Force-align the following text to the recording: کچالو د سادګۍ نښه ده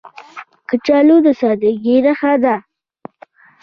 کچالو 0.69 1.17
د 1.25 1.27
سادګۍ 1.39 1.95
نښه 2.05 2.33
ده 2.43 2.55